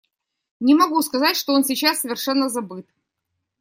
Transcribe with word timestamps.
Не 0.59 0.73
могу 0.73 0.99
сказать, 1.03 1.37
что 1.37 1.53
он 1.53 1.63
сейчас 1.63 1.99
совершенно 2.01 2.49
забыт. 2.49 2.87